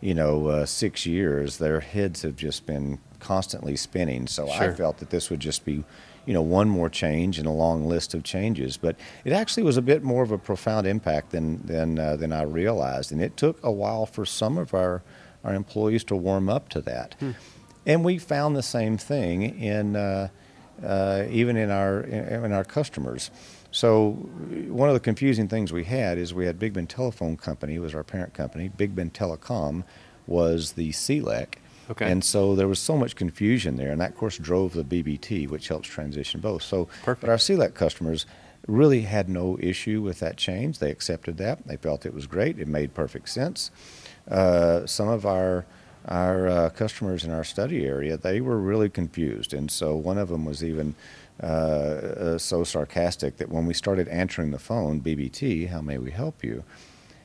you 0.00 0.14
know, 0.14 0.46
uh, 0.48 0.66
six 0.66 1.06
years. 1.06 1.58
Their 1.58 1.80
heads 1.80 2.22
have 2.22 2.36
just 2.36 2.66
been 2.66 2.98
constantly 3.20 3.76
spinning. 3.76 4.26
So 4.26 4.46
sure. 4.48 4.70
I 4.70 4.74
felt 4.74 4.98
that 4.98 5.10
this 5.10 5.30
would 5.30 5.40
just 5.40 5.64
be, 5.64 5.84
you 6.24 6.34
know, 6.34 6.42
one 6.42 6.68
more 6.68 6.88
change 6.88 7.38
in 7.38 7.46
a 7.46 7.54
long 7.54 7.88
list 7.88 8.14
of 8.14 8.22
changes. 8.22 8.76
But 8.76 8.96
it 9.24 9.32
actually 9.32 9.64
was 9.64 9.76
a 9.76 9.82
bit 9.82 10.02
more 10.02 10.22
of 10.22 10.30
a 10.30 10.38
profound 10.38 10.86
impact 10.86 11.30
than 11.30 11.66
than 11.66 11.98
uh, 11.98 12.16
than 12.16 12.32
I 12.32 12.42
realized, 12.42 13.12
and 13.12 13.20
it 13.20 13.36
took 13.36 13.58
a 13.62 13.72
while 13.72 14.06
for 14.06 14.24
some 14.24 14.58
of 14.58 14.74
our 14.74 15.02
our 15.44 15.54
employees 15.54 16.04
to 16.04 16.16
warm 16.16 16.48
up 16.48 16.68
to 16.70 16.80
that. 16.82 17.14
Hmm. 17.20 17.30
And 17.86 18.04
we 18.04 18.18
found 18.18 18.54
the 18.54 18.62
same 18.62 18.98
thing 18.98 19.58
in 19.58 19.96
uh, 19.96 20.28
uh, 20.84 21.24
even 21.30 21.56
in 21.56 21.70
our 21.70 22.00
in 22.00 22.52
our 22.52 22.64
customers. 22.64 23.30
So 23.70 24.12
one 24.68 24.88
of 24.88 24.94
the 24.94 25.00
confusing 25.00 25.48
things 25.48 25.72
we 25.72 25.84
had 25.84 26.18
is 26.18 26.32
we 26.32 26.46
had 26.46 26.58
Big 26.58 26.72
Bend 26.72 26.88
Telephone 26.88 27.36
Company 27.36 27.78
was 27.78 27.94
our 27.94 28.04
parent 28.04 28.34
company. 28.34 28.68
Big 28.68 28.94
Bend 28.94 29.14
Telecom 29.14 29.84
was 30.26 30.72
the 30.72 30.90
CLEC 30.90 31.56
Okay. 31.90 32.10
And 32.10 32.22
so 32.22 32.54
there 32.54 32.68
was 32.68 32.78
so 32.78 32.96
much 32.96 33.16
confusion 33.16 33.76
there, 33.76 33.90
and 33.90 34.00
that, 34.00 34.10
of 34.10 34.16
course, 34.16 34.36
drove 34.36 34.74
the 34.74 34.84
BBT, 34.84 35.48
which 35.48 35.68
helps 35.68 35.88
transition 35.88 36.40
both. 36.40 36.62
So, 36.62 36.86
Perfect. 37.02 37.22
but 37.22 37.30
our 37.30 37.36
CLEC 37.36 37.74
customers 37.74 38.26
really 38.66 39.02
had 39.02 39.28
no 39.28 39.58
issue 39.60 40.02
with 40.02 40.20
that 40.20 40.36
change. 40.36 40.78
They 40.78 40.90
accepted 40.90 41.38
that. 41.38 41.66
They 41.66 41.76
felt 41.76 42.04
it 42.04 42.12
was 42.12 42.26
great. 42.26 42.58
It 42.58 42.68
made 42.68 42.92
perfect 42.92 43.30
sense. 43.30 43.70
Uh, 44.30 44.86
some 44.86 45.08
of 45.08 45.24
our 45.24 45.64
our 46.06 46.48
uh, 46.48 46.70
customers 46.70 47.24
in 47.24 47.30
our 47.30 47.44
study 47.44 47.84
area, 47.84 48.16
they 48.16 48.40
were 48.40 48.56
really 48.56 48.88
confused, 48.88 49.52
and 49.52 49.70
so 49.70 49.94
one 49.94 50.16
of 50.16 50.28
them 50.28 50.46
was 50.46 50.64
even 50.64 50.94
uh, 51.42 51.46
uh 51.46 52.38
so 52.38 52.64
sarcastic 52.64 53.36
that 53.36 53.48
when 53.48 53.66
we 53.66 53.74
started 53.74 54.08
answering 54.08 54.50
the 54.50 54.58
phone, 54.58 55.00
BBT, 55.00 55.68
how 55.68 55.80
may 55.80 55.98
we 55.98 56.10
help 56.10 56.42
you? 56.42 56.64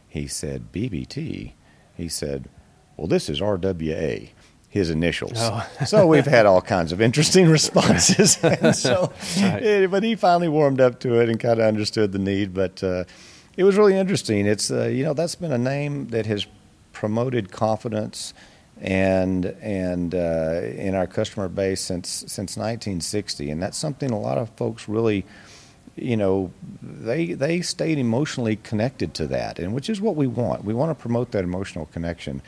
He 0.07 0.27
said, 0.27 0.71
BBT. 0.71 1.53
He 1.95 2.07
said, 2.09 2.49
well, 2.97 3.07
this 3.07 3.29
is 3.29 3.41
RWA 3.41 4.29
his 4.73 4.89
initials. 4.89 5.33
Oh. 5.35 5.69
so 5.85 6.07
we've 6.07 6.25
had 6.25 6.47
all 6.47 6.59
kinds 6.59 6.91
of 6.91 6.99
interesting 6.99 7.47
responses. 7.59 8.39
and 8.43 8.75
so, 8.75 9.13
right. 9.39 9.61
it, 9.61 9.91
but 9.91 10.01
he 10.01 10.15
finally 10.15 10.47
warmed 10.47 10.81
up 10.81 10.99
to 11.01 11.19
it 11.19 11.29
and 11.29 11.39
kind 11.39 11.59
of 11.59 11.67
understood 11.67 12.11
the 12.11 12.17
need. 12.17 12.55
But 12.55 12.83
uh, 12.83 13.03
it 13.55 13.65
was 13.65 13.77
really 13.77 13.95
interesting. 13.95 14.47
It's 14.47 14.71
uh, 14.71 14.85
you 14.85 15.03
know 15.03 15.13
that's 15.13 15.35
been 15.35 15.51
a 15.51 15.59
name 15.59 16.07
that 16.07 16.25
has 16.25 16.47
promoted 16.91 17.51
confidence 17.51 18.33
and 18.83 19.45
and 19.61 20.13
uh, 20.13 20.61
in 20.75 20.93
our 20.93 21.07
customer 21.07 21.47
base 21.47 21.81
since 21.81 22.09
since 22.27 22.57
1960, 22.57 23.49
and 23.49 23.63
that's 23.63 23.77
something 23.77 24.11
a 24.11 24.19
lot 24.19 24.37
of 24.37 24.49
folks 24.51 24.87
really. 24.87 25.25
You 25.95 26.17
know, 26.17 26.51
they 26.81 27.33
they 27.33 27.61
stayed 27.61 27.99
emotionally 27.99 28.55
connected 28.55 29.13
to 29.15 29.27
that, 29.27 29.59
and 29.59 29.73
which 29.73 29.91
is 29.91 30.01
what 30.01 30.15
we 30.15 30.25
want. 30.25 30.63
We 30.63 30.73
want 30.73 30.89
to 30.89 30.99
promote 30.99 31.31
that 31.31 31.43
emotional 31.43 31.85
connection 31.85 32.41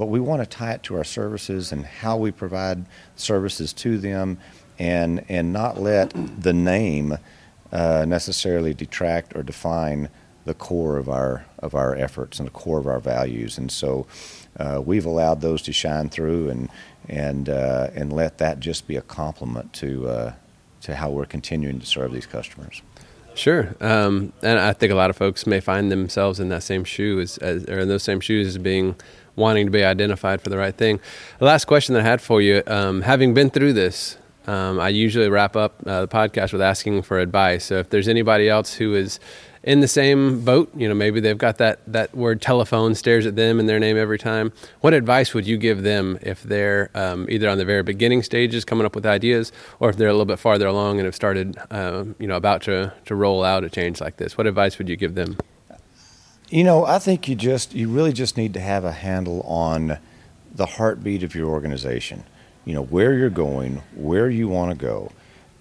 but 0.00 0.06
we 0.06 0.18
want 0.18 0.40
to 0.40 0.46
tie 0.46 0.72
it 0.72 0.82
to 0.82 0.96
our 0.96 1.04
services 1.04 1.72
and 1.72 1.84
how 1.84 2.16
we 2.16 2.30
provide 2.30 2.86
services 3.16 3.70
to 3.70 3.98
them 3.98 4.38
and, 4.78 5.22
and 5.28 5.52
not 5.52 5.78
let 5.78 6.10
the 6.40 6.54
name 6.54 7.18
uh, 7.70 8.06
necessarily 8.08 8.72
detract 8.72 9.36
or 9.36 9.42
define 9.42 10.08
the 10.44 10.54
core 10.54 10.96
of 10.96 11.08
our, 11.08 11.44
of 11.58 11.74
our 11.74 11.94
efforts 11.94 12.38
and 12.38 12.46
the 12.46 12.52
core 12.52 12.78
of 12.78 12.86
our 12.86 13.00
values. 13.00 13.58
And 13.58 13.70
so 13.70 14.06
uh, 14.58 14.82
we've 14.84 15.06
allowed 15.06 15.40
those 15.40 15.62
to 15.62 15.72
shine 15.72 16.08
through 16.08 16.48
and, 16.48 16.68
and, 17.08 17.48
uh, 17.48 17.88
and 17.94 18.12
let 18.12 18.38
that 18.38 18.60
just 18.60 18.86
be 18.86 18.96
a 18.96 19.02
complement 19.02 19.72
to, 19.74 20.08
uh, 20.08 20.32
to 20.82 20.96
how 20.96 21.10
we're 21.10 21.26
continuing 21.26 21.78
to 21.80 21.86
serve 21.86 22.12
these 22.12 22.26
customers. 22.26 22.82
Sure, 23.34 23.76
um, 23.80 24.32
and 24.42 24.58
I 24.58 24.72
think 24.72 24.90
a 24.90 24.96
lot 24.96 25.08
of 25.08 25.16
folks 25.16 25.46
may 25.46 25.60
find 25.60 25.90
themselves 25.90 26.40
in 26.40 26.48
that 26.48 26.64
same 26.64 26.84
shoe 26.84 27.20
as, 27.20 27.38
as, 27.38 27.64
or 27.66 27.78
in 27.78 27.88
those 27.88 28.02
same 28.02 28.20
shoes 28.20 28.48
as 28.48 28.58
being 28.58 28.96
wanting 29.36 29.66
to 29.66 29.70
be 29.70 29.84
identified 29.84 30.42
for 30.42 30.50
the 30.50 30.58
right 30.58 30.76
thing. 30.76 31.00
The 31.38 31.44
last 31.44 31.66
question 31.66 31.94
that 31.94 32.00
I 32.00 32.08
had 32.08 32.20
for 32.20 32.42
you, 32.42 32.62
um, 32.66 33.02
having 33.02 33.32
been 33.32 33.48
through 33.48 33.74
this, 33.74 34.18
um, 34.46 34.80
I 34.80 34.88
usually 34.88 35.28
wrap 35.28 35.54
up 35.54 35.76
uh, 35.86 36.02
the 36.02 36.08
podcast 36.08 36.52
with 36.52 36.60
asking 36.60 37.02
for 37.02 37.20
advice. 37.20 37.66
So 37.66 37.76
if 37.76 37.90
there's 37.90 38.08
anybody 38.08 38.48
else 38.48 38.74
who 38.74 38.94
is 38.94 39.20
in 39.62 39.80
the 39.80 39.88
same 39.88 40.42
boat, 40.42 40.70
you 40.74 40.88
know, 40.88 40.94
maybe 40.94 41.20
they've 41.20 41.36
got 41.36 41.58
that, 41.58 41.80
that 41.86 42.14
word 42.14 42.40
telephone 42.40 42.94
stares 42.94 43.26
at 43.26 43.36
them 43.36 43.60
in 43.60 43.66
their 43.66 43.78
name 43.78 43.98
every 43.98 44.18
time. 44.18 44.52
What 44.80 44.94
advice 44.94 45.34
would 45.34 45.46
you 45.46 45.58
give 45.58 45.82
them 45.82 46.18
if 46.22 46.42
they're 46.42 46.90
um, 46.94 47.26
either 47.28 47.48
on 47.48 47.58
the 47.58 47.66
very 47.66 47.82
beginning 47.82 48.22
stages 48.22 48.64
coming 48.64 48.86
up 48.86 48.94
with 48.94 49.04
ideas 49.04 49.52
or 49.78 49.90
if 49.90 49.96
they're 49.96 50.08
a 50.08 50.12
little 50.12 50.24
bit 50.24 50.38
farther 50.38 50.66
along 50.66 50.98
and 50.98 51.04
have 51.04 51.14
started, 51.14 51.58
uh, 51.70 52.04
you 52.18 52.26
know, 52.26 52.36
about 52.36 52.62
to, 52.62 52.92
to 53.04 53.14
roll 53.14 53.44
out 53.44 53.62
a 53.62 53.68
change 53.68 54.00
like 54.00 54.16
this? 54.16 54.38
What 54.38 54.46
advice 54.46 54.78
would 54.78 54.88
you 54.88 54.96
give 54.96 55.14
them? 55.14 55.36
You 56.48 56.64
know, 56.64 56.84
I 56.84 56.98
think 56.98 57.28
you 57.28 57.36
just 57.36 57.74
you 57.74 57.88
really 57.88 58.12
just 58.12 58.36
need 58.36 58.54
to 58.54 58.60
have 58.60 58.84
a 58.84 58.90
handle 58.90 59.42
on 59.42 59.98
the 60.52 60.66
heartbeat 60.66 61.22
of 61.22 61.34
your 61.34 61.48
organization. 61.48 62.24
You 62.64 62.74
know, 62.74 62.82
where 62.82 63.14
you're 63.14 63.30
going, 63.30 63.82
where 63.94 64.28
you 64.28 64.48
want 64.48 64.72
to 64.72 64.76
go. 64.76 65.12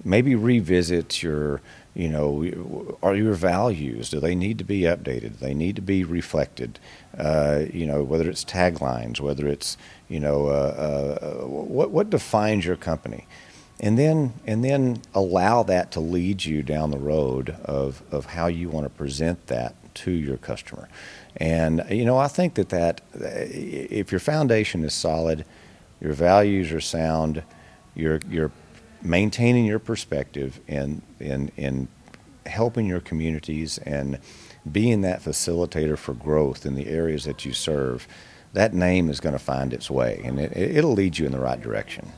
Maybe 0.04 0.34
revisit 0.34 1.22
your, 1.22 1.62
you 2.00 2.08
know, 2.08 2.98
are 3.04 3.14
your 3.14 3.34
values? 3.34 4.10
Do 4.10 4.22
they 4.22 4.34
need 4.34 4.58
to 4.60 4.64
be 4.64 4.82
updated? 4.82 5.34
Do 5.34 5.38
they 5.42 5.54
need 5.54 5.76
to 5.76 5.82
be 5.82 6.06
reflected? 6.06 6.80
Uh, 7.18 7.66
you 7.74 7.86
know, 7.86 8.04
whether 8.04 8.30
it's 8.30 8.46
taglines, 8.46 9.20
whether 9.20 9.46
it's, 9.48 9.76
you 10.08 10.22
know, 10.22 10.48
uh, 10.48 11.42
uh, 11.42 11.46
what 11.46 11.92
what 11.92 12.10
defines 12.10 12.66
your 12.66 12.78
company, 12.78 13.28
and 13.82 14.00
then 14.00 14.34
and 14.48 14.64
then 14.64 15.02
allow 15.14 15.62
that 15.64 15.92
to 15.92 16.00
lead 16.00 16.46
you 16.46 16.64
down 16.64 16.92
the 16.92 16.98
road 16.98 17.50
of 17.66 18.02
of 18.12 18.28
how 18.28 18.48
you 18.48 18.70
want 18.70 18.86
to 18.86 18.90
present 18.90 19.48
that 19.48 19.76
to 19.96 20.12
your 20.12 20.38
customer. 20.38 20.88
And 21.36 21.84
you 21.90 22.06
know, 22.06 22.18
I 22.18 22.30
think 22.30 22.54
that 22.54 22.70
that 22.70 23.02
if 23.14 24.10
your 24.10 24.20
foundation 24.20 24.86
is 24.86 24.94
solid, 24.94 25.44
your 26.00 26.14
values 26.14 26.72
are 26.72 26.80
sound, 26.80 27.44
you're 27.94 28.22
you're 28.30 28.52
maintaining 29.02 29.66
your 29.66 29.80
perspective 29.80 30.60
and 30.68 31.02
in 31.20 31.52
in 31.58 31.88
helping 32.46 32.88
your 32.88 33.00
communities 33.00 33.78
and 33.80 34.20
being 34.70 35.02
that 35.02 35.22
facilitator 35.22 35.98
for 35.98 36.14
growth 36.14 36.66
in 36.66 36.76
the 36.76 36.88
areas 36.88 37.24
that 37.26 37.46
you 37.46 37.54
serve, 37.54 38.08
that 38.54 38.74
name 38.74 39.10
is 39.10 39.20
going 39.20 39.34
to 39.34 39.40
find 39.40 39.74
its 39.74 39.90
way 39.90 40.22
and 40.24 40.40
it, 40.40 40.56
it'll 40.56 40.94
lead 40.94 41.18
you 41.18 41.26
in 41.26 41.32
the 41.32 41.40
right 41.40 41.62
direction. 41.62 42.12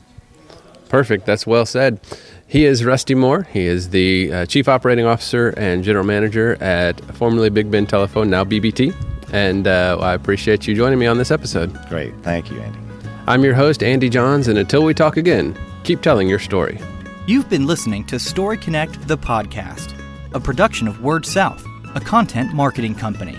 Perfect. 0.88 1.24
That's 1.24 1.46
well 1.46 1.64
said. 1.64 2.00
He 2.46 2.66
is 2.66 2.84
Rusty 2.84 3.14
Moore. 3.14 3.44
He 3.44 3.64
is 3.64 3.88
the 3.88 4.30
uh, 4.30 4.46
Chief 4.46 4.68
Operating 4.68 5.06
Officer 5.06 5.54
and 5.56 5.82
General 5.82 6.04
Manager 6.04 6.62
at 6.62 7.00
formerly 7.14 7.48
Big 7.48 7.70
Bend 7.70 7.88
Telephone, 7.88 8.28
now 8.28 8.44
BBT. 8.44 8.94
And 9.32 9.66
uh, 9.66 9.96
I 9.98 10.12
appreciate 10.12 10.66
you 10.66 10.74
joining 10.74 10.98
me 10.98 11.06
on 11.06 11.16
this 11.16 11.30
episode. 11.30 11.72
Great. 11.88 12.14
Thank 12.22 12.50
you, 12.50 12.60
Andy. 12.60 12.78
I'm 13.26 13.42
your 13.42 13.54
host, 13.54 13.82
Andy 13.82 14.10
Johns, 14.10 14.48
and 14.48 14.58
until 14.58 14.84
we 14.84 14.92
talk 14.92 15.16
again, 15.16 15.56
keep 15.84 16.00
telling 16.00 16.28
your 16.28 16.38
story. 16.38 16.78
You've 17.26 17.48
been 17.48 17.66
listening 17.66 18.04
to 18.06 18.18
Story 18.18 18.58
Connect, 18.58 19.06
the 19.08 19.18
podcast, 19.18 19.94
a 20.32 20.40
production 20.40 20.88
of 20.88 21.02
Word 21.02 21.26
South, 21.26 21.64
a 21.94 22.00
content 22.00 22.52
marketing 22.52 22.94
company. 22.94 23.38